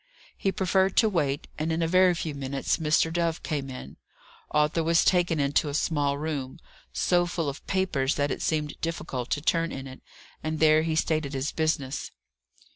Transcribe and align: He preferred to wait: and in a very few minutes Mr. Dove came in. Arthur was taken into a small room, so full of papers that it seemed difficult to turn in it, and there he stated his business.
He 0.35 0.51
preferred 0.51 0.97
to 0.97 1.07
wait: 1.09 1.47
and 1.59 1.71
in 1.71 1.83
a 1.83 1.87
very 1.87 2.15
few 2.15 2.33
minutes 2.33 2.77
Mr. 2.77 3.13
Dove 3.13 3.43
came 3.43 3.69
in. 3.69 3.97
Arthur 4.49 4.81
was 4.83 5.05
taken 5.05 5.39
into 5.39 5.69
a 5.69 5.75
small 5.75 6.17
room, 6.17 6.57
so 6.91 7.27
full 7.27 7.47
of 7.47 7.67
papers 7.67 8.15
that 8.15 8.31
it 8.31 8.41
seemed 8.41 8.81
difficult 8.81 9.29
to 9.29 9.41
turn 9.41 9.71
in 9.71 9.85
it, 9.85 10.01
and 10.41 10.59
there 10.59 10.81
he 10.81 10.95
stated 10.95 11.35
his 11.35 11.51
business. 11.51 12.09